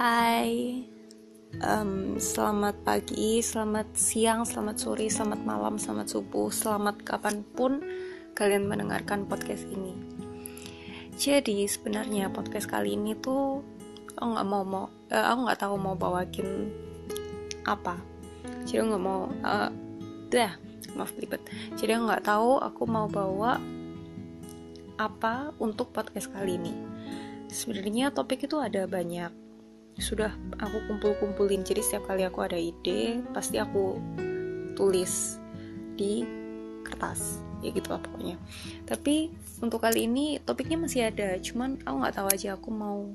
Hai, 0.00 0.80
um, 1.60 2.16
selamat 2.16 2.88
pagi, 2.88 3.44
selamat 3.44 3.92
siang, 3.92 4.48
selamat 4.48 4.80
sore, 4.80 5.12
selamat 5.12 5.44
malam, 5.44 5.76
selamat 5.76 6.08
subuh, 6.08 6.48
selamat 6.48 7.04
kapan 7.04 7.44
pun 7.44 7.84
kalian 8.32 8.64
mendengarkan 8.64 9.28
podcast 9.28 9.68
ini. 9.68 9.92
Jadi 11.20 11.68
sebenarnya 11.68 12.32
podcast 12.32 12.64
kali 12.64 12.96
ini 12.96 13.12
tuh 13.12 13.60
aku 14.16 14.24
nggak 14.24 14.48
mau 14.48 14.64
mau, 14.64 14.88
uh, 15.12 15.24
aku 15.36 15.38
nggak 15.44 15.60
tahu 15.68 15.74
mau 15.76 15.92
bawakin 15.92 16.48
apa. 17.68 18.00
Jadi 18.64 18.80
nggak 18.80 19.04
mau, 19.04 19.28
uh, 19.28 19.68
dah, 20.32 20.56
maaf 20.96 21.12
libet. 21.20 21.44
Jadi 21.76 21.92
aku 21.92 22.08
nggak 22.08 22.24
tahu 22.24 22.56
aku 22.56 22.82
mau 22.88 23.04
bawa 23.04 23.60
apa 24.96 25.52
untuk 25.60 25.92
podcast 25.92 26.32
kali 26.32 26.56
ini. 26.56 26.72
Sebenarnya 27.52 28.16
topik 28.16 28.48
itu 28.48 28.56
ada 28.56 28.88
banyak 28.88 29.49
sudah 30.00 30.32
aku 30.58 30.80
kumpul-kumpulin. 30.88 31.62
Jadi 31.62 31.80
setiap 31.84 32.08
kali 32.10 32.26
aku 32.26 32.42
ada 32.42 32.58
ide 32.58 33.20
pasti 33.30 33.60
aku 33.60 34.00
tulis 34.74 35.38
di 35.94 36.24
kertas. 36.82 37.38
Ya 37.60 37.70
gitu 37.76 37.92
lah 37.92 38.00
pokoknya. 38.00 38.40
Tapi 38.88 39.28
untuk 39.60 39.84
kali 39.84 40.08
ini 40.08 40.40
topiknya 40.40 40.80
masih 40.80 41.12
ada 41.12 41.36
cuman 41.36 41.76
aku 41.84 41.96
nggak 42.00 42.16
tahu 42.16 42.28
aja 42.32 42.56
aku 42.56 42.72
mau 42.72 43.12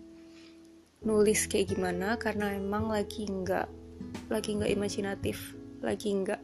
nulis 1.02 1.50
kayak 1.50 1.74
gimana 1.74 2.18
karena 2.18 2.54
emang 2.54 2.90
lagi 2.90 3.26
nggak 3.30 3.70
lagi 4.30 4.58
nggak 4.58 4.74
imajinatif 4.74 5.54
lagi 5.86 6.14
nggak 6.14 6.42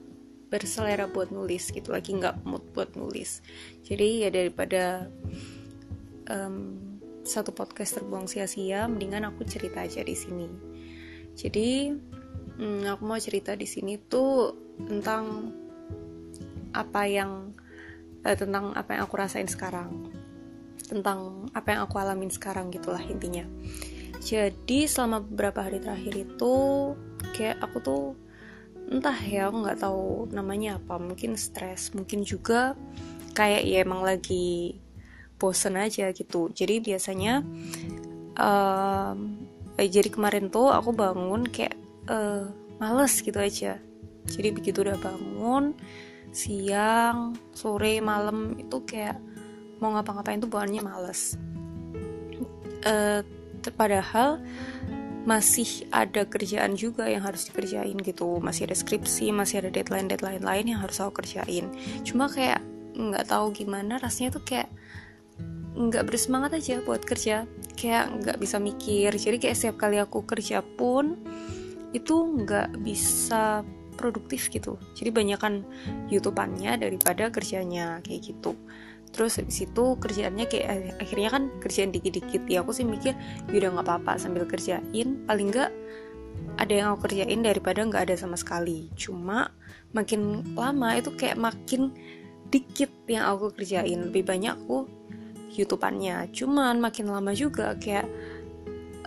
berselera 0.54 1.10
buat 1.10 1.34
nulis 1.34 1.72
gitu 1.72 1.96
lagi 1.96 2.18
nggak 2.18 2.44
mood 2.44 2.66
buat 2.76 2.92
nulis. 2.98 3.40
Jadi 3.88 4.28
ya 4.28 4.30
daripada 4.34 5.08
um, 6.28 6.91
satu 7.22 7.54
podcast 7.54 8.02
terbuang 8.02 8.26
sia-sia 8.26 8.90
mendingan 8.90 9.30
aku 9.30 9.46
cerita 9.46 9.86
aja 9.86 10.02
di 10.02 10.16
sini. 10.18 10.48
Jadi 11.38 11.94
hmm, 12.58 12.84
aku 12.90 13.02
mau 13.06 13.20
cerita 13.22 13.54
di 13.54 13.70
sini 13.70 13.98
tuh 13.98 14.54
tentang 14.82 15.54
apa 16.72 17.02
yang 17.06 17.54
eh, 18.26 18.38
tentang 18.38 18.74
apa 18.74 18.98
yang 18.98 19.02
aku 19.06 19.16
rasain 19.18 19.48
sekarang. 19.48 20.10
Tentang 20.82 21.48
apa 21.56 21.68
yang 21.72 21.82
aku 21.88 21.96
alamin 22.02 22.34
sekarang 22.34 22.74
gitulah 22.74 23.02
intinya. 23.06 23.46
Jadi 24.22 24.86
selama 24.86 25.24
beberapa 25.24 25.66
hari 25.66 25.82
terakhir 25.82 26.14
itu 26.14 26.54
kayak 27.34 27.58
aku 27.64 27.78
tuh 27.82 28.04
entah 28.92 29.16
ya 29.24 29.48
aku 29.48 29.66
nggak 29.66 29.80
tahu 29.82 30.30
namanya 30.34 30.78
apa. 30.82 31.00
Mungkin 31.00 31.38
stres 31.40 31.94
mungkin 31.96 32.28
juga 32.28 32.76
kayak 33.32 33.64
ya 33.64 33.78
emang 33.88 34.04
lagi 34.04 34.78
bosen 35.42 35.74
aja 35.74 36.14
gitu. 36.14 36.54
Jadi 36.54 36.78
biasanya 36.78 37.42
um, 38.38 39.18
eh, 39.82 39.90
jadi 39.90 40.14
kemarin 40.14 40.54
tuh 40.54 40.70
aku 40.70 40.94
bangun 40.94 41.50
kayak 41.50 41.74
uh, 42.06 42.46
males 42.78 43.18
gitu 43.26 43.42
aja. 43.42 43.82
Jadi 44.30 44.54
begitu 44.54 44.86
udah 44.86 45.02
bangun 45.02 45.74
siang 46.32 47.36
sore 47.52 48.00
malam 48.00 48.56
itu 48.56 48.86
kayak 48.86 49.18
mau 49.82 49.98
ngapa-ngapain 49.98 50.38
tuh 50.38 50.52
bawaannya 50.54 50.82
males. 50.86 51.36
Uh, 52.86 53.26
padahal 53.74 54.42
masih 55.22 55.86
ada 55.94 56.26
kerjaan 56.26 56.74
juga 56.74 57.06
yang 57.06 57.22
harus 57.22 57.46
dikerjain 57.50 57.98
gitu. 58.02 58.42
Masih 58.42 58.70
ada 58.70 58.78
skripsi 58.78 59.30
masih 59.34 59.62
ada 59.66 59.70
deadline 59.70 60.10
deadline 60.10 60.42
lain 60.42 60.66
yang 60.74 60.82
harus 60.82 60.98
aku 61.02 61.22
kerjain. 61.22 61.70
Cuma 62.02 62.26
kayak 62.30 62.62
nggak 62.98 63.30
tahu 63.30 63.54
gimana 63.54 64.02
rasanya 64.02 64.38
tuh 64.38 64.44
kayak 64.44 64.70
nggak 65.76 66.04
bersemangat 66.08 66.52
aja 66.58 66.84
buat 66.84 67.04
kerja. 67.04 67.48
Kayak 67.80 68.06
nggak 68.22 68.38
bisa 68.40 68.58
mikir. 68.60 69.12
Jadi 69.16 69.38
kayak 69.40 69.58
setiap 69.58 69.78
kali 69.88 69.98
aku 69.98 70.24
kerja 70.28 70.62
pun 70.62 71.16
itu 71.92 72.16
nggak 72.16 72.80
bisa 72.84 73.64
produktif 73.96 74.50
gitu. 74.50 74.80
Jadi 74.96 75.10
banyakan 75.12 75.64
youtubannya 76.10 76.80
daripada 76.80 77.30
kerjanya 77.30 78.00
kayak 78.04 78.34
gitu. 78.34 78.56
Terus 79.12 79.44
habis 79.44 79.68
itu 79.68 79.86
kerjaannya 80.00 80.48
kayak 80.48 80.98
akhirnya 81.04 81.30
kan 81.30 81.44
kerjaan 81.60 81.92
dikit-dikit. 81.92 82.48
Ya 82.48 82.64
aku 82.64 82.72
sih 82.72 82.88
mikir 82.88 83.16
yaudah 83.52 83.76
nggak 83.76 83.88
apa-apa 83.88 84.16
sambil 84.16 84.48
kerjain. 84.48 85.28
Paling 85.28 85.48
nggak 85.52 85.72
ada 86.58 86.74
yang 86.74 86.88
aku 86.96 87.12
kerjain 87.12 87.44
daripada 87.44 87.84
nggak 87.84 88.12
ada 88.12 88.16
sama 88.16 88.40
sekali. 88.40 88.88
Cuma 88.96 89.52
makin 89.92 90.56
lama 90.56 90.96
itu 90.96 91.12
kayak 91.16 91.36
makin 91.36 91.92
dikit 92.48 92.92
yang 93.12 93.28
aku 93.28 93.52
kerjain. 93.52 94.08
Lebih 94.12 94.24
banyak 94.24 94.56
aku 94.56 95.01
youtubannya. 95.56 96.32
Cuman 96.32 96.80
makin 96.80 97.12
lama 97.12 97.32
juga 97.36 97.76
kayak 97.76 98.08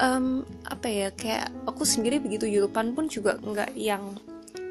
um, 0.00 0.44
apa 0.68 0.86
ya 0.88 1.08
kayak 1.14 1.48
aku 1.64 1.82
sendiri 1.86 2.20
begitu 2.20 2.48
youtuban 2.48 2.92
pun 2.92 3.08
juga 3.08 3.38
nggak 3.40 3.72
yang 3.76 4.16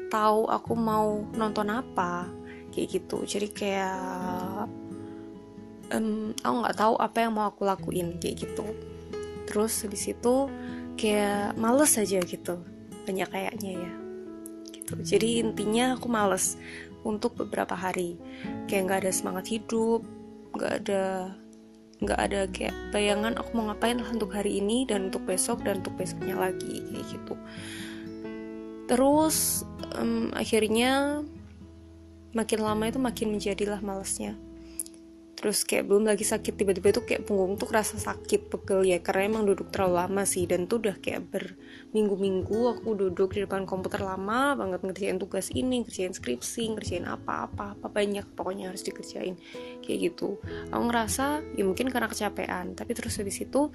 tahu 0.08 0.46
aku 0.46 0.72
mau 0.78 1.26
nonton 1.34 1.68
apa 1.70 2.30
kayak 2.70 3.00
gitu. 3.00 3.26
Jadi 3.26 3.48
kayak 3.50 4.66
um, 5.94 6.30
aku 6.38 6.54
nggak 6.62 6.78
tahu 6.78 6.94
apa 6.98 7.16
yang 7.26 7.32
mau 7.34 7.50
aku 7.50 7.66
lakuin 7.66 8.16
kayak 8.22 8.46
gitu. 8.46 8.64
Terus 9.50 9.84
di 9.86 9.98
situ 9.98 10.48
kayak 10.94 11.58
males 11.58 11.98
aja 11.98 12.22
gitu 12.22 12.62
banyak 13.04 13.28
kayaknya 13.28 13.72
ya 13.76 13.92
gitu. 14.72 14.94
Jadi 15.02 15.42
intinya 15.42 15.98
aku 15.98 16.06
males 16.06 16.56
untuk 17.04 17.36
beberapa 17.36 17.76
hari. 17.76 18.16
Kayak 18.70 18.82
nggak 18.88 19.00
ada 19.04 19.12
semangat 19.12 19.46
hidup 19.50 20.00
nggak 20.54 20.72
ada 20.86 21.34
nggak 22.04 22.20
ada 22.20 22.40
kayak 22.52 22.74
bayangan 22.92 23.34
aku 23.40 23.50
mau 23.56 23.72
ngapain 23.72 23.96
lah 23.96 24.08
untuk 24.12 24.30
hari 24.36 24.60
ini 24.60 24.84
dan 24.84 25.08
untuk 25.08 25.24
besok 25.24 25.64
dan 25.64 25.80
untuk 25.80 25.96
besoknya 25.96 26.36
lagi 26.36 26.84
kayak 26.84 27.06
gitu. 27.08 27.34
Terus 28.84 29.64
um, 29.96 30.28
akhirnya 30.36 31.24
makin 32.36 32.60
lama 32.60 32.84
itu 32.90 33.00
makin 33.00 33.32
menjadilah 33.32 33.80
malesnya 33.80 34.36
terus 35.44 35.60
kayak 35.68 35.92
belum 35.92 36.08
lagi 36.08 36.24
sakit 36.24 36.56
tiba-tiba 36.56 36.88
itu 36.88 37.04
kayak 37.04 37.28
punggung 37.28 37.60
tuh 37.60 37.68
rasa 37.68 38.00
sakit 38.00 38.48
pegel 38.48 38.80
ya. 38.88 38.96
Karena 39.04 39.28
emang 39.28 39.44
duduk 39.44 39.68
terlalu 39.68 40.00
lama 40.00 40.24
sih 40.24 40.48
dan 40.48 40.64
tuh 40.64 40.80
udah 40.80 40.96
kayak 41.04 41.28
berminggu-minggu 41.28 42.80
aku 42.80 42.96
duduk 42.96 43.36
di 43.36 43.44
depan 43.44 43.68
komputer 43.68 44.00
lama 44.00 44.56
banget 44.56 44.80
ngerjain 44.80 45.20
tugas 45.20 45.52
ini 45.52 45.84
ngerjain 45.84 46.16
skripsi 46.16 46.72
ngerjain 46.72 47.04
apa-apa 47.04 47.76
apa 47.76 47.86
banyak 47.92 48.24
pokoknya 48.32 48.72
harus 48.72 48.88
dikerjain 48.88 49.36
kayak 49.84 49.98
gitu. 50.08 50.40
Aku 50.72 50.82
ngerasa 50.88 51.44
ya 51.60 51.64
mungkin 51.68 51.92
karena 51.92 52.08
kecapean 52.08 52.72
tapi 52.72 52.96
terus 52.96 53.20
habis 53.20 53.36
itu 53.36 53.68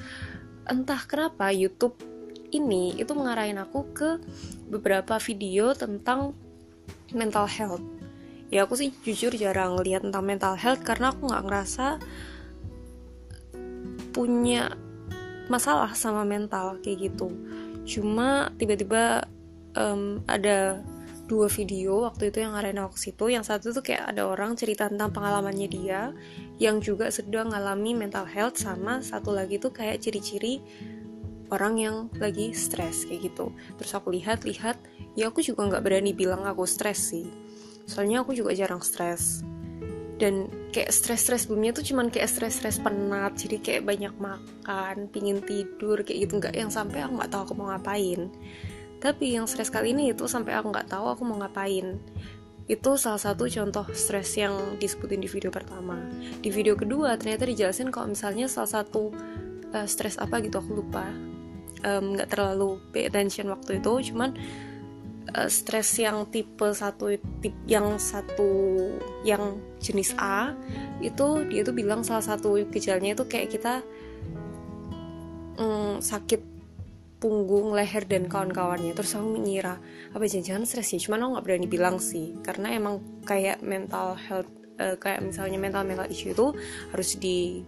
entah 0.65 1.05
kenapa 1.05 1.53
YouTube 1.53 2.01
ini 2.49 2.97
itu 2.97 3.13
mengarahin 3.13 3.61
aku 3.61 3.93
ke 3.93 4.17
beberapa 4.73 5.21
video 5.21 5.77
tentang 5.77 6.33
mental 7.13 7.45
health 7.45 7.98
ya 8.49 8.65
aku 8.65 8.73
sih 8.73 8.89
jujur 9.05 9.33
jarang 9.37 9.77
lihat 9.81 10.01
tentang 10.01 10.25
mental 10.25 10.57
health 10.57 10.81
karena 10.81 11.13
aku 11.13 11.29
nggak 11.29 11.45
ngerasa 11.45 11.87
punya 14.09 14.73
masalah 15.49 15.93
sama 15.93 16.25
mental 16.25 16.77
kayak 16.81 17.09
gitu. 17.09 17.29
Cuma 17.85 18.53
tiba-tiba 18.57 19.25
um, 19.77 20.21
ada 20.25 20.81
dua 21.29 21.45
video 21.45 22.09
waktu 22.09 22.33
itu 22.33 22.41
yang 22.41 22.57
arena 22.57 22.89
aku 22.89 22.97
situ. 22.97 23.29
Yang 23.29 23.53
satu 23.53 23.65
tuh 23.81 23.85
kayak 23.85 24.13
ada 24.13 24.25
orang 24.25 24.57
cerita 24.57 24.89
tentang 24.89 25.13
pengalamannya 25.13 25.69
dia 25.69 26.13
yang 26.57 26.81
juga 26.81 27.13
sedang 27.13 27.53
ngalami 27.53 27.93
mental 27.93 28.25
health 28.25 28.57
sama 28.57 29.01
satu 29.05 29.29
lagi 29.29 29.61
tuh 29.61 29.69
kayak 29.69 30.01
ciri-ciri 30.01 30.61
orang 31.49 31.81
yang 31.81 31.95
lagi 32.17 32.53
stres 32.53 33.05
kayak 33.05 33.29
gitu. 33.33 33.53
Terus 33.77 33.91
aku 33.93 34.09
lihat-lihat 34.13 34.77
ya 35.13 35.29
aku 35.29 35.41
juga 35.45 35.69
nggak 35.69 35.85
berani 35.85 36.13
bilang 36.17 36.45
aku 36.45 36.65
stres 36.65 37.13
sih 37.13 37.38
soalnya 37.89 38.21
aku 38.21 38.37
juga 38.37 38.53
jarang 38.53 38.85
stres. 38.85 39.41
Dan 40.19 40.51
kayak 40.75 40.91
stres-stres 40.93 41.47
sebelumnya 41.47 41.71
tuh 41.73 41.81
cuman 41.81 42.11
kayak 42.11 42.27
stres-stres 42.27 42.77
penat 42.83 43.39
jadi 43.39 43.57
kayak 43.63 43.83
banyak 43.87 44.13
makan 44.19 45.09
pingin 45.09 45.41
tidur 45.41 46.05
kayak 46.05 46.29
gitu. 46.29 46.37
Nggak 46.37 46.53
yang 46.53 46.69
sampai 46.69 47.01
aku 47.01 47.17
nggak 47.17 47.31
tahu 47.33 47.41
aku 47.49 47.53
mau 47.57 47.67
ngapain. 47.73 48.29
Tapi 48.99 49.25
yang 49.39 49.47
stres 49.47 49.71
kali 49.71 49.95
ini 49.95 50.11
itu 50.11 50.27
sampai 50.27 50.59
aku 50.59 50.69
nggak 50.69 50.91
tahu 50.91 51.07
aku 51.07 51.23
mau 51.23 51.39
ngapain. 51.39 51.97
Itu 52.69 52.99
salah 52.99 53.17
satu 53.17 53.49
contoh 53.49 53.87
stres 53.95 54.35
yang 54.37 54.77
disebutin 54.77 55.23
di 55.23 55.31
video 55.31 55.49
pertama. 55.49 55.97
Di 56.43 56.51
video 56.51 56.75
kedua 56.75 57.15
ternyata 57.15 57.47
dijelasin 57.47 57.89
kalau 57.89 58.11
misalnya 58.11 58.51
salah 58.51 58.83
satu 58.83 59.09
uh, 59.71 59.87
stres 59.87 60.19
apa 60.19 60.43
gitu 60.43 60.59
aku 60.59 60.83
lupa. 60.83 61.07
Nggak 61.79 62.27
um, 62.27 62.31
terlalu 62.35 62.69
pay 62.91 63.07
attention 63.07 63.47
waktu 63.55 63.79
itu 63.79 64.11
cuman 64.11 64.35
uh, 65.35 65.49
stres 65.49 65.97
yang 66.01 66.27
tipe 66.29 66.67
satu 66.73 67.13
tip 67.41 67.55
yang 67.65 67.97
satu 68.01 68.49
yang 69.25 69.57
jenis 69.79 70.13
A 70.17 70.53
itu 70.99 71.45
dia 71.47 71.61
tuh 71.63 71.75
bilang 71.75 72.05
salah 72.05 72.23
satu 72.23 72.57
gejalanya 72.69 73.15
itu 73.15 73.25
kayak 73.25 73.49
kita 73.53 73.81
mm, 75.57 76.03
sakit 76.03 76.41
punggung, 77.19 77.75
leher 77.75 78.07
dan 78.07 78.31
kawan-kawannya. 78.31 78.95
Terus 78.95 79.11
aku 79.19 79.27
mengira 79.35 79.75
apa 80.15 80.23
jangan-jangan 80.23 80.63
stres 80.63 80.95
ya? 80.95 80.99
Cuman 81.03 81.19
aku 81.19 81.29
nggak 81.35 81.45
berani 81.45 81.67
bilang 81.67 81.99
sih, 81.99 82.39
karena 82.39 82.71
emang 82.71 83.03
kayak 83.27 83.59
mental 83.59 84.15
health, 84.15 84.47
uh, 84.79 84.95
kayak 84.95 85.19
misalnya 85.19 85.59
mental 85.59 85.83
mental 85.83 86.07
issue 86.07 86.31
itu 86.31 86.55
harus 86.95 87.19
di 87.19 87.59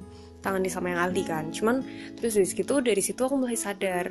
ditangani 0.42 0.74
sama 0.74 0.90
yang 0.90 1.06
ahli 1.06 1.22
kan. 1.22 1.54
Cuman 1.54 1.86
terus 2.18 2.34
dari 2.34 2.50
situ 2.50 2.74
dari 2.81 3.02
situ 3.06 3.22
aku 3.22 3.38
mulai 3.38 3.54
sadar 3.54 4.10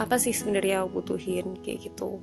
apa 0.00 0.16
sih 0.16 0.32
sebenarnya 0.32 0.84
aku 0.84 1.02
butuhin 1.02 1.60
kayak 1.60 1.92
gitu. 1.92 2.18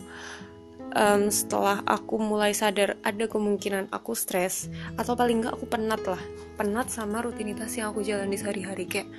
Um, 0.89 1.29
setelah 1.29 1.85
aku 1.85 2.17
mulai 2.17 2.49
sadar 2.49 2.97
ada 3.05 3.29
kemungkinan 3.29 3.93
aku 3.93 4.17
stres 4.17 4.73
atau 4.97 5.13
paling 5.13 5.45
nggak 5.45 5.53
aku 5.53 5.69
penat 5.69 6.01
lah. 6.05 6.21
Penat 6.57 6.89
sama 6.89 7.21
rutinitas 7.21 7.77
yang 7.77 7.93
aku 7.93 8.01
jalani 8.01 8.41
sehari-hari 8.41 8.89
kayak 8.89 9.09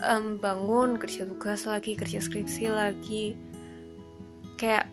um, 0.00 0.40
bangun 0.40 0.96
kerja 0.96 1.28
tugas 1.28 1.68
lagi 1.68 2.00
kerja 2.00 2.16
skripsi 2.16 2.72
lagi. 2.72 3.36
Kayak 4.56 4.88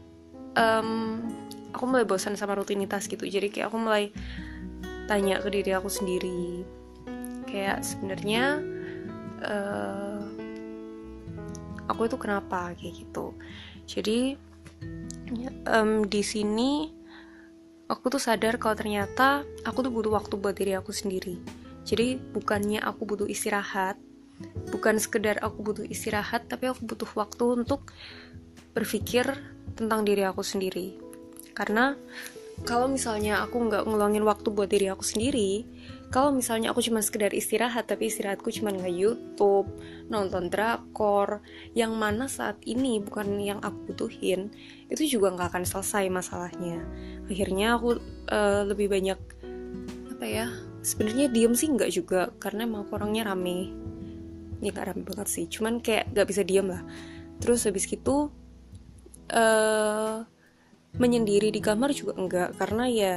um, 0.60 1.24
aku 1.72 1.84
mulai 1.88 2.04
bosan 2.04 2.36
sama 2.36 2.60
rutinitas 2.60 3.08
gitu. 3.08 3.24
Jadi 3.24 3.48
kayak 3.48 3.72
aku 3.72 3.80
mulai 3.80 4.12
tanya 5.08 5.40
ke 5.40 5.48
diri 5.50 5.72
aku 5.72 5.88
sendiri. 5.88 6.68
Kayak 7.48 7.81
sebenarnya 7.81 8.62
uh, 9.42 10.29
aku 11.90 12.06
itu 12.06 12.16
kenapa? 12.22 12.78
Kayak 12.78 12.94
gitu. 13.04 13.34
Jadi 13.90 14.38
um, 15.66 16.06
di 16.06 16.22
sini 16.22 16.94
aku 17.90 18.14
tuh 18.14 18.22
sadar 18.22 18.62
kalau 18.62 18.78
ternyata 18.78 19.42
aku 19.66 19.82
tuh 19.82 19.92
butuh 19.92 20.14
waktu 20.14 20.34
buat 20.38 20.54
diri 20.54 20.78
aku 20.78 20.94
sendiri. 20.94 21.42
Jadi 21.84 22.22
bukannya 22.22 22.80
aku 22.86 23.10
butuh 23.10 23.26
istirahat 23.26 23.98
bukan 24.72 24.96
sekedar 25.02 25.42
aku 25.44 25.60
butuh 25.60 25.86
istirahat 25.86 26.48
tapi 26.48 26.72
aku 26.72 26.88
butuh 26.88 27.10
waktu 27.18 27.44
untuk 27.60 27.92
berpikir 28.72 29.28
tentang 29.76 30.08
diri 30.08 30.24
aku 30.24 30.46
sendiri. 30.46 30.96
Karena 31.52 31.98
kalau 32.64 32.88
misalnya 32.88 33.44
aku 33.44 33.68
nggak 33.68 33.84
ngeluangin 33.88 34.24
waktu 34.24 34.48
buat 34.52 34.70
diri 34.72 34.92
aku 34.92 35.04
sendiri 35.04 35.64
kalau 36.10 36.34
misalnya 36.34 36.74
aku 36.74 36.82
cuma 36.82 37.06
sekedar 37.06 37.30
istirahat 37.38 37.86
tapi 37.86 38.10
istirahatku 38.10 38.50
cuma 38.50 38.74
nge 38.74 38.90
YouTube 38.90 39.70
nonton 40.10 40.50
drakor 40.50 41.46
yang 41.78 41.94
mana 41.94 42.26
saat 42.26 42.58
ini 42.66 42.98
bukan 42.98 43.38
yang 43.38 43.62
aku 43.62 43.94
butuhin 43.94 44.50
itu 44.90 45.06
juga 45.06 45.38
nggak 45.38 45.54
akan 45.54 45.66
selesai 45.70 46.10
masalahnya. 46.10 46.82
Akhirnya 47.30 47.78
aku 47.78 48.02
uh, 48.34 48.66
lebih 48.66 48.90
banyak 48.90 49.20
apa 50.18 50.26
ya 50.26 50.50
sebenarnya 50.82 51.30
diem 51.30 51.54
sih 51.54 51.70
nggak 51.70 51.92
juga 51.94 52.34
karena 52.42 52.66
emang 52.66 52.90
orangnya 52.90 53.30
rame. 53.30 53.70
Ya 54.60 54.76
gak 54.76 54.92
rame 54.92 55.08
banget 55.08 55.30
sih 55.30 55.46
cuman 55.46 55.80
kayak 55.80 56.10
nggak 56.10 56.26
bisa 56.26 56.42
diem 56.42 56.68
lah. 56.68 56.82
Terus 57.38 57.70
habis 57.70 57.86
gitu 57.86 58.34
uh, 59.30 60.26
menyendiri 60.98 61.54
di 61.54 61.62
kamar 61.62 61.94
juga 61.94 62.18
enggak 62.18 62.58
karena 62.58 62.90
ya 62.90 63.14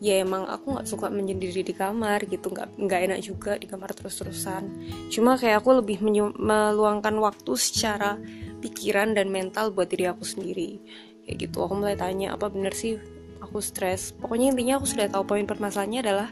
ya 0.00 0.24
emang 0.24 0.48
aku 0.48 0.80
nggak 0.80 0.88
suka 0.88 1.12
menyendiri 1.12 1.60
di 1.60 1.76
kamar 1.76 2.24
gitu 2.24 2.48
nggak 2.48 2.80
nggak 2.80 3.00
enak 3.04 3.20
juga 3.20 3.60
di 3.60 3.68
kamar 3.68 3.92
terus 3.92 4.16
terusan 4.16 4.72
cuma 5.12 5.36
kayak 5.36 5.60
aku 5.60 5.84
lebih 5.84 6.00
meluangkan 6.40 7.12
waktu 7.20 7.52
secara 7.60 8.16
pikiran 8.60 9.16
dan 9.16 9.32
mental 9.32 9.72
buat 9.72 9.88
diri 9.88 10.06
aku 10.06 10.22
sendiri. 10.22 10.78
Kayak 11.24 11.48
gitu 11.48 11.64
aku 11.64 11.74
mulai 11.80 11.96
tanya 11.96 12.36
apa 12.36 12.52
bener 12.52 12.76
sih 12.76 13.00
aku 13.40 13.58
stres? 13.64 14.12
Pokoknya 14.14 14.52
intinya 14.52 14.78
aku 14.78 14.86
sudah 14.86 15.08
tahu 15.08 15.24
poin 15.24 15.48
permasalahannya 15.48 16.00
adalah 16.04 16.28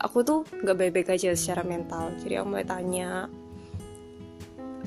aku 0.00 0.24
tuh 0.24 0.40
nggak 0.48 0.76
baik-baik 0.76 1.08
aja 1.14 1.36
secara 1.36 1.62
mental. 1.62 2.16
Jadi 2.24 2.40
aku 2.40 2.46
mulai 2.48 2.66
tanya 2.66 3.28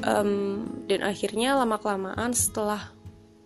um, 0.02 0.66
dan 0.90 1.06
akhirnya 1.06 1.56
lama 1.56 1.78
kelamaan 1.78 2.34
setelah 2.34 2.92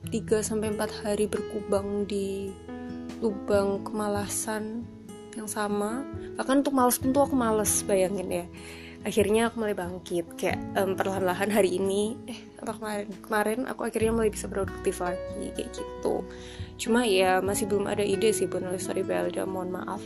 3 0.08 0.40
sampai 0.40 0.72
4 0.72 1.04
hari 1.04 1.28
berkubang 1.28 2.08
di 2.08 2.56
lubang 3.22 3.82
kemalasan 3.84 4.86
yang 5.38 5.50
sama. 5.50 6.02
Bahkan 6.38 6.66
untuk 6.66 6.74
males 6.74 6.98
pun 6.98 7.14
tuh 7.14 7.30
aku 7.30 7.36
males 7.38 7.86
bayangin 7.86 8.30
ya. 8.30 8.46
Akhirnya 9.06 9.48
aku 9.48 9.62
mulai 9.62 9.78
bangkit 9.78 10.36
kayak 10.36 10.60
um, 10.76 10.98
perlahan-lahan 10.98 11.54
hari 11.54 11.78
ini 11.78 12.18
eh 12.28 12.40
apa 12.58 12.76
kemarin 12.76 13.08
kemarin 13.22 13.60
aku 13.70 13.86
akhirnya 13.86 14.12
mulai 14.12 14.34
bisa 14.34 14.50
produktif 14.50 15.00
lagi 15.00 15.54
kayak 15.54 15.70
gitu. 15.72 16.26
Cuma 16.82 17.06
ya 17.06 17.40
masih 17.40 17.70
belum 17.70 17.88
ada 17.88 18.02
ide 18.02 18.34
sih 18.34 18.50
buat 18.50 18.66
nulis 18.66 18.84
story 18.84 19.06
Belda 19.06 19.46
mohon 19.46 19.72
maaf 19.72 20.02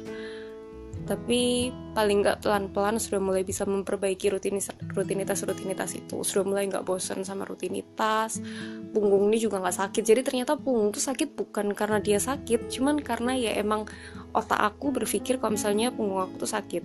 tapi 1.05 1.71
paling 1.91 2.23
nggak 2.23 2.45
pelan-pelan 2.45 2.95
sudah 3.01 3.19
mulai 3.19 3.43
bisa 3.43 3.67
memperbaiki 3.67 4.31
rutinitas 4.31 4.71
rutinitas 4.95 5.43
rutinitas 5.43 5.91
itu. 5.97 6.23
Sudah 6.23 6.45
mulai 6.47 6.69
nggak 6.69 6.85
bosan 6.85 7.25
sama 7.27 7.43
rutinitas 7.43 8.39
punggung 8.93 9.27
ini 9.31 9.41
juga 9.41 9.59
nggak 9.59 9.77
sakit. 9.77 10.03
Jadi 10.05 10.21
ternyata 10.21 10.55
punggung 10.55 10.93
itu 10.93 11.01
sakit 11.03 11.35
bukan 11.35 11.73
karena 11.75 11.99
dia 11.99 12.21
sakit 12.21 12.71
cuman 12.71 13.01
karena 13.01 13.35
ya 13.35 13.51
emang 13.59 13.89
otak 14.31 14.59
aku 14.59 14.95
berpikir 14.95 15.41
kalau 15.41 15.57
misalnya 15.57 15.91
punggung 15.91 16.21
aku 16.21 16.47
tuh 16.47 16.51
sakit. 16.51 16.83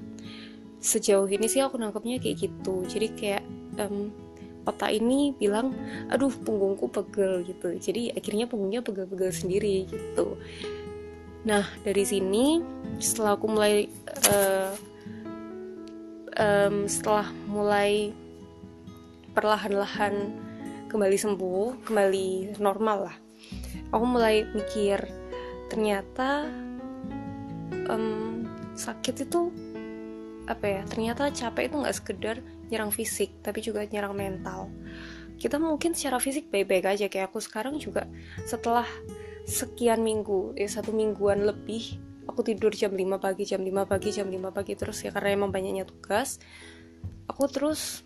Sejauh 0.80 1.28
ini 1.30 1.46
sih 1.46 1.62
aku 1.62 1.78
nangkepnya 1.78 2.18
kayak 2.18 2.36
gitu. 2.50 2.82
Jadi 2.88 3.06
kayak 3.14 3.44
um, 3.78 4.10
otak 4.66 4.90
ini 4.90 5.36
bilang 5.38 5.70
aduh 6.10 6.32
punggungku 6.32 6.90
pegel 6.90 7.46
gitu. 7.46 7.76
Jadi 7.78 8.10
akhirnya 8.10 8.50
punggungnya 8.50 8.82
pegel-pegel 8.82 9.30
sendiri 9.30 9.86
gitu 9.86 10.34
Nah 11.46 11.62
dari 11.86 12.02
sini 12.02 12.58
setelah 12.98 13.38
aku 13.38 13.46
mulai 13.46 13.86
uh, 14.34 14.74
um, 16.34 16.90
setelah 16.90 17.30
mulai 17.46 18.10
perlahan-lahan 19.30 20.34
kembali 20.90 21.14
sembuh, 21.14 21.86
kembali 21.86 22.58
normal 22.58 22.98
lah. 23.10 23.16
Aku 23.94 24.02
mulai 24.02 24.42
mikir 24.50 24.98
ternyata 25.70 26.50
um, 27.86 28.42
sakit 28.74 29.30
itu 29.30 29.54
apa 30.50 30.66
ya? 30.66 30.82
Ternyata 30.90 31.30
capek 31.30 31.70
itu 31.70 31.76
nggak 31.78 31.96
sekedar 31.96 32.36
nyerang 32.74 32.90
fisik, 32.90 33.30
tapi 33.46 33.62
juga 33.62 33.86
nyerang 33.86 34.18
mental. 34.18 34.66
Kita 35.36 35.60
mungkin 35.60 35.92
secara 35.94 36.18
fisik 36.18 36.50
baik-baik 36.50 36.96
aja 36.96 37.06
kayak 37.06 37.30
aku 37.30 37.38
sekarang 37.38 37.78
juga 37.78 38.08
setelah 38.48 38.88
sekian 39.46 40.02
minggu 40.02 40.58
ya 40.58 40.66
satu 40.66 40.90
mingguan 40.90 41.46
lebih 41.46 42.02
aku 42.26 42.42
tidur 42.42 42.74
jam 42.74 42.92
5 42.92 43.22
pagi 43.22 43.46
jam 43.46 43.62
5 43.62 43.86
pagi 43.86 44.10
jam 44.10 44.26
5 44.26 44.50
pagi 44.50 44.74
terus 44.74 44.98
ya 45.06 45.14
karena 45.14 45.38
emang 45.38 45.54
banyaknya 45.54 45.86
tugas. 45.86 46.42
Aku 47.30 47.46
terus 47.50 48.02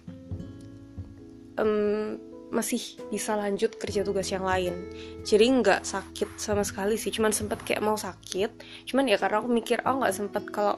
um, 1.56 2.20
masih 2.52 2.98
bisa 3.08 3.34
lanjut 3.34 3.75
kerja 3.81 4.04
tugas 4.04 4.28
yang 4.28 4.44
lain. 4.44 4.92
Jadi 5.25 5.44
nggak 5.48 5.82
sakit 5.82 6.37
sama 6.37 6.62
sekali 6.62 7.00
sih 7.00 7.08
cuman 7.10 7.32
sempet 7.32 7.64
kayak 7.64 7.81
mau 7.81 7.96
sakit. 7.96 8.84
Cuman 8.86 9.08
ya 9.08 9.16
karena 9.16 9.40
aku 9.40 9.48
mikir 9.48 9.81
oh 9.88 9.96
nggak 9.98 10.14
sempet 10.14 10.44
kalau 10.52 10.76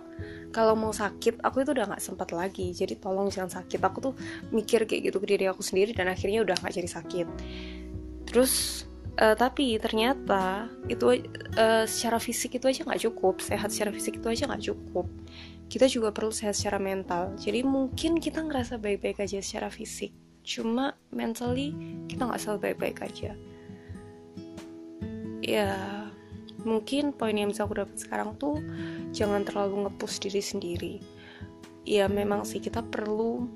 kalau 0.53 0.77
mau 0.77 0.93
sakit 0.95 1.41
aku 1.41 1.65
itu 1.65 1.73
udah 1.73 1.93
nggak 1.93 2.05
sempet 2.05 2.29
lagi 2.31 2.71
jadi 2.71 2.95
tolong 2.97 3.29
jangan 3.29 3.63
sakit. 3.63 3.81
Aku 3.83 3.99
tuh 3.99 4.15
mikir 4.55 4.87
kayak 4.87 5.11
gitu 5.11 5.19
ke 5.19 5.27
diri 5.27 5.45
aku 5.51 5.61
sendiri 5.67 5.91
dan 5.91 6.07
akhirnya 6.07 6.47
udah 6.47 6.55
nggak 6.63 6.73
jadi 6.79 6.89
sakit. 6.89 7.27
Terus 8.31 8.85
uh, 9.21 9.37
tapi 9.37 9.77
ternyata 9.77 10.71
itu 10.89 11.25
uh, 11.59 11.85
secara 11.85 12.17
fisik 12.17 12.57
itu 12.57 12.65
aja 12.69 12.87
nggak 12.87 13.03
cukup 13.11 13.43
sehat 13.43 13.69
secara 13.69 13.93
fisik 13.93 14.23
itu 14.23 14.29
aja 14.29 14.49
nggak 14.49 14.65
cukup. 14.73 15.07
Kita 15.69 15.89
juga 15.89 16.13
perlu 16.13 16.33
sehat 16.33 16.57
secara 16.57 16.77
mental. 16.77 17.33
Jadi 17.41 17.65
mungkin 17.65 18.21
kita 18.21 18.45
ngerasa 18.45 18.77
baik-baik 18.77 19.25
aja 19.25 19.41
secara 19.41 19.73
fisik. 19.73 20.13
Cuma 20.45 20.97
mentally 21.09 21.73
kita 22.09 22.29
nggak 22.29 22.41
selalu 22.41 22.59
baik-baik 22.71 22.99
aja. 23.05 23.33
Ya 25.43 25.73
mungkin 26.63 27.11
poin 27.11 27.35
yang 27.35 27.51
bisa 27.51 27.67
aku 27.67 27.75
dapat 27.75 27.99
sekarang 27.99 28.39
tuh 28.39 28.63
jangan 29.11 29.43
terlalu 29.43 29.89
ngepush 29.89 30.23
diri 30.23 30.43
sendiri. 30.45 30.95
Ya 31.83 32.07
memang 32.07 32.47
sih 32.47 32.63
kita 32.63 32.85
perlu 32.85 33.49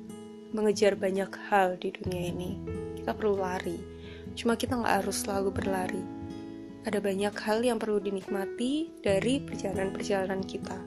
mengejar 0.51 0.97
banyak 0.97 1.31
hal 1.53 1.77
di 1.79 1.95
dunia 1.95 2.33
ini. 2.33 2.59
Kita 2.99 3.15
perlu 3.15 3.39
lari 3.39 3.96
Cuma 4.37 4.55
kita 4.55 4.77
nggak 4.77 5.03
harus 5.03 5.25
selalu 5.25 5.51
berlari. 5.51 6.05
Ada 6.85 7.03
banyak 7.03 7.35
hal 7.35 7.65
yang 7.65 7.81
perlu 7.81 7.99
dinikmati 7.99 9.03
dari 9.03 9.43
perjalanan-perjalanan 9.43 10.45
kita. 10.45 10.79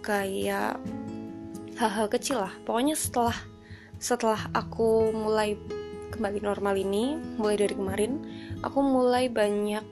Kayak 0.00 0.80
hal-hal 1.76 2.06
kecil 2.08 2.40
lah. 2.40 2.54
Pokoknya 2.64 2.96
setelah 2.96 3.36
setelah 3.98 4.40
aku 4.54 5.12
mulai 5.12 5.58
kembali 6.14 6.40
normal 6.40 6.74
ini, 6.78 7.18
mulai 7.36 7.58
dari 7.58 7.74
kemarin, 7.74 8.22
aku 8.62 8.78
mulai 8.80 9.26
banyak 9.28 9.84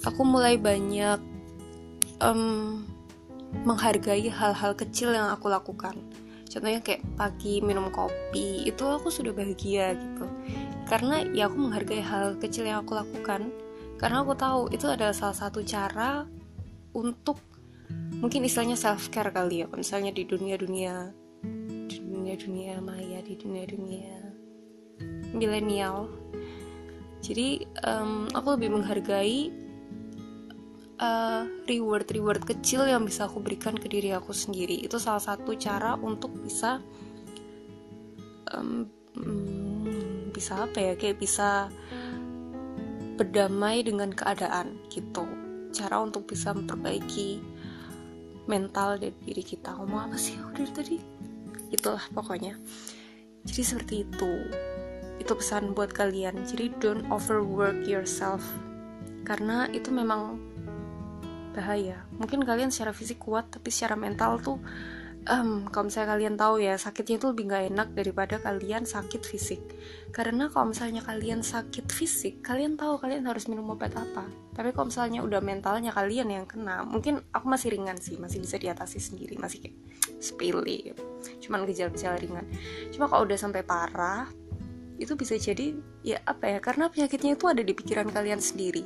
aku 0.00 0.22
mulai 0.24 0.56
banyak 0.56 1.20
um, 2.20 2.84
menghargai 3.66 4.28
hal-hal 4.30 4.72
kecil 4.76 5.14
yang 5.14 5.30
aku 5.32 5.50
lakukan. 5.50 5.96
Contohnya 6.50 6.82
kayak 6.82 7.02
pagi 7.14 7.62
minum 7.62 7.90
kopi, 7.94 8.66
itu 8.66 8.82
aku 8.82 9.10
sudah 9.10 9.30
bahagia 9.30 9.94
gitu 9.94 10.29
karena 10.90 11.22
ya 11.30 11.46
aku 11.46 11.54
menghargai 11.54 12.02
hal 12.02 12.34
kecil 12.42 12.66
yang 12.66 12.82
aku 12.82 12.98
lakukan. 12.98 13.54
Karena 13.94 14.26
aku 14.26 14.34
tahu 14.34 14.60
itu 14.74 14.90
adalah 14.90 15.14
salah 15.14 15.38
satu 15.38 15.62
cara 15.62 16.26
untuk 16.90 17.38
mungkin 18.18 18.42
istilahnya 18.42 18.74
self 18.74 19.06
care 19.14 19.30
kali 19.30 19.62
ya 19.62 19.66
misalnya 19.70 20.14
di 20.14 20.22
dunia 20.26 20.54
dunia 20.54 21.10
dunia 21.90 22.34
dunia 22.38 22.74
maya 22.82 23.18
di 23.22 23.34
dunia 23.38 23.64
dunia 23.70 24.16
milenial. 25.30 26.10
Jadi 27.20 27.62
um, 27.86 28.26
aku 28.32 28.56
lebih 28.56 28.74
menghargai 28.74 29.52
uh, 30.98 31.44
reward 31.68 32.08
reward 32.10 32.42
kecil 32.42 32.88
yang 32.88 33.04
bisa 33.04 33.28
aku 33.28 33.38
berikan 33.38 33.76
ke 33.76 33.86
diri 33.86 34.10
aku 34.16 34.32
sendiri. 34.32 34.80
Itu 34.80 34.98
salah 34.98 35.22
satu 35.22 35.54
cara 35.54 35.94
untuk 36.00 36.32
bisa 36.40 36.80
um, 38.50 38.88
bisa 40.40 40.64
apa 40.64 40.80
ya 40.80 40.92
kayak 40.96 41.20
bisa 41.20 41.68
berdamai 43.20 43.84
dengan 43.84 44.08
keadaan 44.08 44.80
gitu. 44.88 45.28
Cara 45.76 46.00
untuk 46.00 46.24
bisa 46.24 46.56
memperbaiki 46.56 47.44
mental 48.48 48.96
dari 48.96 49.12
diri 49.20 49.44
kita. 49.44 49.76
Ngomong 49.76 50.08
apa 50.08 50.16
sih? 50.16 50.40
Udah 50.40 50.64
tadi? 50.72 50.96
Itulah 51.68 52.00
pokoknya. 52.16 52.56
Jadi 53.44 53.60
seperti 53.60 53.94
itu. 54.08 54.32
Itu 55.20 55.36
pesan 55.36 55.76
buat 55.76 55.92
kalian. 55.92 56.48
Jadi 56.48 56.72
don't 56.80 57.04
overwork 57.12 57.84
yourself. 57.84 58.40
Karena 59.28 59.68
itu 59.68 59.92
memang 59.92 60.40
bahaya. 61.52 62.00
Mungkin 62.16 62.40
kalian 62.40 62.72
secara 62.72 62.96
fisik 62.96 63.20
kuat 63.20 63.52
tapi 63.52 63.68
secara 63.68 64.00
mental 64.00 64.40
tuh 64.40 64.56
um, 65.28 65.68
kalau 65.68 65.90
misalnya 65.90 66.16
kalian 66.16 66.34
tahu 66.40 66.54
ya 66.64 66.74
sakitnya 66.80 67.20
itu 67.20 67.26
lebih 67.28 67.44
gak 67.52 67.64
enak 67.68 67.88
daripada 67.92 68.40
kalian 68.40 68.88
sakit 68.88 69.22
fisik. 69.26 69.60
Karena 70.14 70.48
kalau 70.48 70.72
misalnya 70.72 71.04
kalian 71.04 71.44
sakit 71.44 71.92
fisik 71.92 72.40
kalian 72.40 72.80
tahu 72.80 72.96
kalian 72.96 73.28
harus 73.28 73.50
minum 73.50 73.68
obat 73.74 73.92
apa. 73.92 74.24
Tapi 74.56 74.72
kalau 74.72 74.88
misalnya 74.88 75.20
udah 75.20 75.40
mentalnya 75.44 75.92
kalian 75.92 76.32
yang 76.32 76.46
kena 76.48 76.86
mungkin 76.86 77.20
aku 77.34 77.46
masih 77.50 77.76
ringan 77.76 77.98
sih 78.00 78.16
masih 78.16 78.40
bisa 78.40 78.56
diatasi 78.56 78.96
sendiri 79.02 79.36
masih 79.36 79.68
kayak 79.68 79.76
sepele. 80.22 80.96
Cuman 81.44 81.68
gejala-gejala 81.68 82.16
ringan. 82.16 82.46
Cuma 82.94 83.10
kalau 83.10 83.28
udah 83.28 83.36
sampai 83.36 83.60
parah 83.66 84.30
itu 85.00 85.16
bisa 85.16 85.32
jadi 85.40 85.72
ya 86.04 86.20
apa 86.28 86.44
ya 86.44 86.58
karena 86.60 86.92
penyakitnya 86.92 87.32
itu 87.32 87.48
ada 87.48 87.64
di 87.64 87.72
pikiran 87.72 88.08
kalian 88.08 88.40
sendiri. 88.40 88.84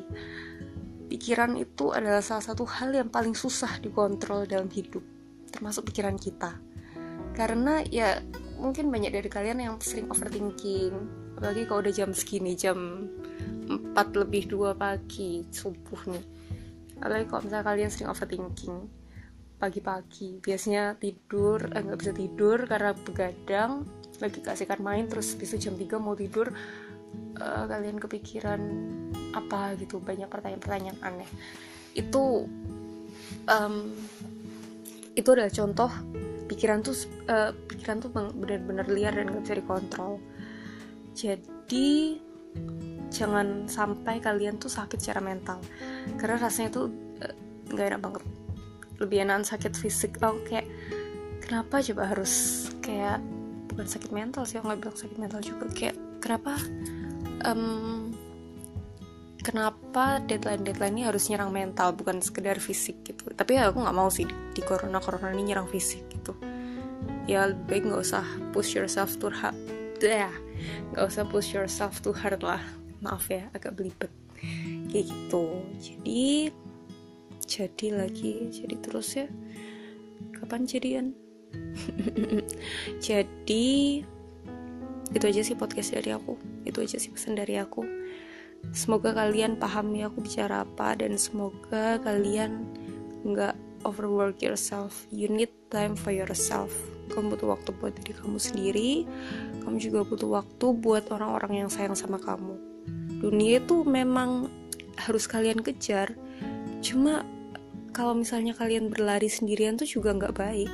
Pikiran 1.04 1.54
itu 1.54 1.94
adalah 1.94 2.24
salah 2.24 2.42
satu 2.42 2.66
hal 2.66 2.90
yang 2.90 3.06
paling 3.06 3.38
susah 3.38 3.78
dikontrol 3.78 4.50
dalam 4.50 4.66
hidup 4.66 5.13
termasuk 5.54 5.86
pikiran 5.94 6.18
kita. 6.18 6.58
Karena 7.38 7.82
ya 7.86 8.18
mungkin 8.58 8.90
banyak 8.90 9.14
dari 9.14 9.30
kalian 9.30 9.62
yang 9.62 9.74
sering 9.78 10.10
overthinking. 10.10 10.94
Apalagi 11.38 11.62
kalau 11.70 11.80
udah 11.86 11.94
jam 11.94 12.10
segini 12.10 12.58
jam 12.58 13.06
4 13.70 13.94
lebih 14.18 14.50
2 14.50 14.74
pagi 14.74 15.46
subuh 15.54 16.10
nih. 16.10 16.24
Apalagi 16.98 17.24
kalau 17.30 17.40
misalnya 17.46 17.66
kalian 17.66 17.90
sering 17.90 18.10
overthinking 18.10 18.78
pagi-pagi 19.54 20.42
biasanya 20.42 20.98
tidur 20.98 21.62
eh, 21.72 21.80
nggak 21.80 21.96
eh, 21.96 22.02
bisa 22.02 22.12
tidur 22.12 22.58
karena 22.68 22.90
begadang 22.92 23.86
lagi 24.20 24.42
kasihkan 24.42 24.82
main 24.82 25.08
terus 25.08 25.32
besok 25.38 25.62
jam 25.62 25.74
3 25.78 25.98
mau 25.98 26.14
tidur 26.14 26.52
uh, 27.38 27.64
kalian 27.66 27.98
kepikiran 27.98 28.60
apa 29.34 29.74
gitu 29.78 29.98
banyak 29.98 30.30
pertanyaan-pertanyaan 30.30 30.98
aneh. 31.02 31.30
Itu 31.94 32.46
um, 33.50 33.74
itu 35.14 35.28
adalah 35.30 35.50
contoh 35.50 35.90
pikiran 36.44 36.84
tuh 36.84 36.94
uh, 37.30 37.50
pikiran 37.54 38.02
tuh 38.04 38.10
benar-benar 38.12 38.86
liar 38.90 39.14
dan 39.16 39.32
gak 39.32 39.42
bisa 39.42 39.56
dikontrol. 39.58 40.20
Jadi 41.14 42.18
jangan 43.10 43.70
sampai 43.70 44.18
kalian 44.18 44.58
tuh 44.58 44.70
sakit 44.70 44.98
secara 44.98 45.22
mental. 45.22 45.62
Karena 46.18 46.36
rasanya 46.38 46.70
tuh 46.74 46.86
uh, 47.22 47.34
nggak 47.70 47.86
enak 47.94 48.00
banget. 48.02 48.22
Lebih 49.02 49.18
enak 49.26 49.46
sakit 49.46 49.72
fisik. 49.74 50.18
Oh 50.22 50.38
kayak 50.46 50.66
kenapa 51.42 51.82
coba 51.82 52.02
harus 52.10 52.66
kayak 52.82 53.22
bukan 53.70 53.86
sakit 53.86 54.10
mental 54.14 54.42
sih 54.46 54.58
nggak 54.62 54.78
bilang 54.82 54.98
sakit 54.98 55.18
mental 55.18 55.40
juga. 55.42 55.66
Kayak 55.74 55.96
kenapa 56.22 56.58
um, 57.46 58.13
kenapa 59.44 60.24
deadline 60.24 60.64
deadline 60.64 60.96
ini 60.96 61.04
harus 61.04 61.28
nyerang 61.28 61.52
mental 61.52 61.92
bukan 61.92 62.24
sekedar 62.24 62.56
fisik 62.56 63.04
gitu. 63.04 63.28
Tapi 63.36 63.60
ya 63.60 63.68
aku 63.68 63.84
nggak 63.84 63.96
mau 63.96 64.08
sih 64.08 64.24
di, 64.24 64.60
corona 64.64 64.98
corona 65.04 65.30
ini 65.36 65.52
nyerang 65.52 65.68
fisik 65.68 66.08
gitu. 66.08 66.32
Ya 67.28 67.44
lebih 67.52 67.68
baik 67.68 67.82
nggak 67.92 68.02
usah 68.02 68.24
push 68.56 68.72
yourself 68.72 69.20
too 69.20 69.28
hard. 69.28 69.54
Ya 70.00 70.32
nggak 70.96 71.04
usah 71.04 71.28
push 71.28 71.52
yourself 71.52 72.00
too 72.00 72.16
hard 72.16 72.40
lah. 72.40 72.64
Maaf 73.04 73.28
ya 73.28 73.52
agak 73.52 73.76
belibet. 73.76 74.10
Kayak 74.88 75.12
gitu. 75.12 75.60
Jadi 75.76 76.48
jadi 77.44 77.86
lagi 77.92 78.48
jadi 78.48 78.76
terus 78.80 79.12
ya. 79.12 79.28
Kapan 80.32 80.64
jadian? 80.64 81.12
Jadi 83.06 84.02
itu 85.14 85.24
aja 85.24 85.40
sih 85.46 85.54
podcast 85.54 85.94
dari 85.94 86.10
aku. 86.10 86.34
Itu 86.66 86.82
aja 86.82 86.98
sih 86.98 87.14
pesan 87.14 87.38
dari 87.38 87.54
aku 87.54 88.03
Semoga 88.72 89.12
kalian 89.12 89.58
pahami 89.60 90.06
aku 90.06 90.24
bicara 90.24 90.64
apa 90.64 90.96
dan 90.96 91.18
semoga 91.18 92.00
kalian 92.00 92.64
nggak 93.26 93.58
overwork 93.84 94.40
yourself. 94.40 95.04
You 95.12 95.28
need 95.28 95.52
time 95.68 95.98
for 95.98 96.14
yourself. 96.14 96.72
Kamu 97.12 97.36
butuh 97.36 97.58
waktu 97.58 97.70
buat 97.76 97.92
diri 98.00 98.16
kamu 98.16 98.38
sendiri. 98.40 98.90
Kamu 99.60 99.76
juga 99.76 100.06
butuh 100.08 100.30
waktu 100.40 100.66
buat 100.80 101.12
orang-orang 101.12 101.66
yang 101.66 101.70
sayang 101.70 101.98
sama 101.98 102.16
kamu. 102.16 102.56
Dunia 103.20 103.60
itu 103.60 103.84
memang 103.84 104.48
harus 104.96 105.28
kalian 105.28 105.60
kejar. 105.60 106.16
Cuma 106.80 107.26
kalau 107.92 108.16
misalnya 108.16 108.56
kalian 108.56 108.88
berlari 108.88 109.28
sendirian 109.28 109.76
tuh 109.76 109.86
juga 109.86 110.16
nggak 110.16 110.34
baik 110.34 110.72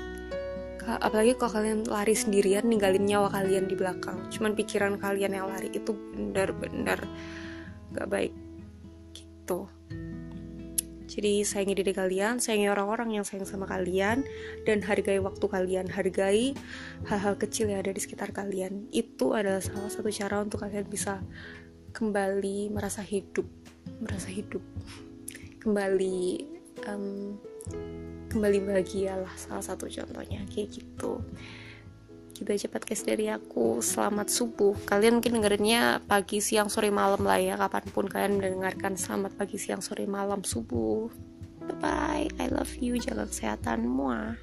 apalagi 0.98 1.38
kalau 1.38 1.60
kalian 1.60 1.86
lari 1.86 2.16
sendirian 2.18 2.66
ninggalin 2.66 3.06
nyawa 3.06 3.30
kalian 3.30 3.70
di 3.70 3.78
belakang 3.78 4.26
cuman 4.32 4.58
pikiran 4.58 4.98
kalian 4.98 5.38
yang 5.38 5.46
lari 5.46 5.70
itu 5.70 5.94
benar-benar 5.94 6.98
gak 7.94 8.08
baik. 8.10 8.34
Gitu. 9.14 9.66
Jadi 11.10 11.42
sayangi 11.42 11.74
diri 11.74 11.90
kalian, 11.90 12.38
sayangi 12.38 12.70
orang-orang 12.70 13.18
yang 13.18 13.26
sayang 13.26 13.42
sama 13.42 13.66
kalian, 13.66 14.22
dan 14.62 14.78
hargai 14.78 15.18
waktu 15.18 15.42
kalian, 15.42 15.90
hargai 15.90 16.54
hal-hal 17.10 17.34
kecil 17.34 17.66
yang 17.66 17.82
ada 17.82 17.90
di 17.90 17.98
sekitar 17.98 18.30
kalian. 18.30 18.86
Itu 18.94 19.34
adalah 19.34 19.58
salah 19.58 19.90
satu 19.90 20.06
cara 20.14 20.38
untuk 20.38 20.62
kalian 20.62 20.86
bisa 20.86 21.18
kembali 21.90 22.70
merasa 22.70 23.02
hidup, 23.02 23.42
merasa 23.98 24.30
hidup, 24.30 24.62
kembali 25.58 26.46
um, 26.86 27.34
kembali 28.30 28.58
bahagia 28.62 29.18
lah 29.18 29.34
salah 29.34 29.66
satu 29.66 29.90
contohnya. 29.90 30.46
Kayak 30.46 30.78
gitu 30.78 31.18
gitu 32.40 32.56
aja 32.56 32.72
podcast 32.72 33.04
dari 33.04 33.28
aku 33.28 33.84
selamat 33.84 34.32
subuh. 34.32 34.72
Kalian 34.88 35.20
mungkin 35.20 35.36
dengerinnya 35.36 36.00
pagi 36.08 36.40
siang 36.40 36.72
sore 36.72 36.88
malam 36.88 37.20
lah 37.20 37.36
ya. 37.36 37.60
Kapan 37.60 37.84
pun 37.92 38.08
kalian 38.08 38.40
mendengarkan 38.40 38.96
selamat 38.96 39.36
pagi 39.36 39.60
siang 39.60 39.84
sore 39.84 40.08
malam 40.08 40.40
subuh. 40.40 41.12
Bye 41.68 41.76
bye 41.76 42.26
I 42.40 42.48
love 42.48 42.72
you. 42.80 42.96
Jaga 42.96 43.28
kesehatan. 43.28 43.84
Muah 43.84 44.40